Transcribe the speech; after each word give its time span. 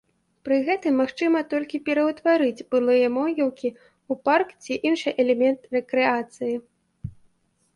Пры 0.47 0.55
гэтым 0.67 0.93
магчыма 1.01 1.39
толькі 1.51 1.79
пераўтварыць 1.89 2.65
былыя 2.75 3.11
могілкі 3.17 3.69
ў 3.73 4.13
парк 4.31 4.49
ці 4.63 4.73
іншы 4.91 5.09
элемент 5.25 5.61
рэкрэацыі. 5.77 6.55